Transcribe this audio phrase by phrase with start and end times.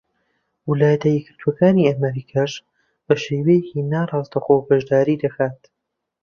[0.67, 2.53] ویلایەتە یەکگرتووەکانی ئەمریکاش
[3.05, 5.59] بە شێوەیەکی ناڕاستەوخۆ بەشداری دەکات.